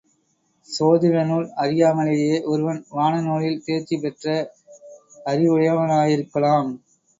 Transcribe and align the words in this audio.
சோதிடநூல் 0.69 1.45
அறியாமலேயே 1.57 2.37
ஒருவன் 2.45 2.81
வானநூலில் 2.91 3.61
தேர்ச்சி 3.63 3.97
பெற்ற 3.97 4.25
அறிவுடையவனாயிருக்கலாம். 5.25 6.69